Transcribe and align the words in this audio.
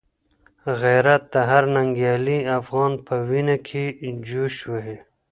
غیرت 0.81 1.23
د 1.33 1.35
هر 1.49 1.63
ننګیالي 1.75 2.39
افغان 2.59 2.91
په 3.05 3.15
وینه 3.29 3.57
کي 3.67 3.85
جوش 4.27 4.55
وهي. 4.71 4.97